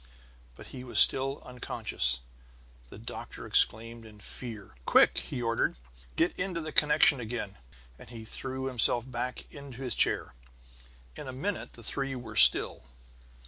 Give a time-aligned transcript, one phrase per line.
[0.55, 2.21] But he was still unconscious.
[2.89, 4.73] The doctor exclaimed in fear.
[4.87, 5.75] "Quick!" he ordered.
[6.17, 7.59] "Into the connection again!"
[7.99, 10.33] And he threw himself back into his chair.
[11.15, 12.85] In a minute the three were still.